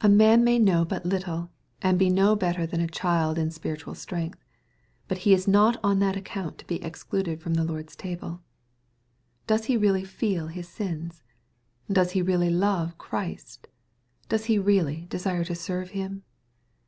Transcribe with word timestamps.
A 0.00 0.08
man 0.08 0.42
may 0.42 0.58
know 0.58 0.84
bat 0.84 1.06
little, 1.06 1.48
and 1.80 1.96
bo 1.96 2.08
no 2.08 2.34
better 2.34 2.66
than 2.66 2.80
a 2.80 2.88
child 2.88 3.38
in 3.38 3.52
spiritual 3.52 3.94
strengtb^ 3.94 4.34
but 5.06 5.18
he 5.18 5.32
is 5.32 5.46
not 5.46 5.78
on 5.84 6.00
that 6.00 6.16
account 6.16 6.58
to 6.58 6.66
be 6.66 6.82
excluded 6.82 7.40
from 7.40 7.54
the 7.54 7.62
Lord's 7.62 7.94
table.— 7.94 8.42
Does 9.46 9.66
he 9.66 9.76
r 9.76 9.82
eally 9.84 10.04
fe 10.04 10.34
el 10.34 10.48
his 10.48 10.68
sins? 10.68 11.22
Does 11.88 12.10
he 12.10 12.22
really 12.22 12.50
love 12.50 12.98
Christ? 12.98 13.68
Does 14.28 14.46
he 14.46 14.58
really 14.58 15.06
desire 15.08 15.44
to 15.44 15.54
serve 15.54 15.90
Him 15.90 16.24